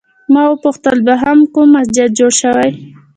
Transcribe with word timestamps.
ما 0.33 0.43
وپوښتل 0.49 0.97
دوهم 1.07 1.39
کوم 1.53 1.67
مسجد 1.75 2.09
جوړ 2.19 2.31
شوی؟ 2.41 2.69